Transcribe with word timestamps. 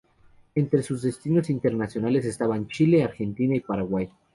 Entre 0.55 0.81
sus 0.81 1.03
destinos 1.03 1.51
internacionales 1.51 2.25
estaban 2.25 2.67
Chile, 2.67 3.03
Argentina 3.03 3.55
y 3.55 3.59
Paraguay. 3.59 4.09